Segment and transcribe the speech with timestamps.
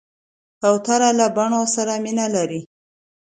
[0.61, 2.61] کوتره له بڼو سره مینه لري.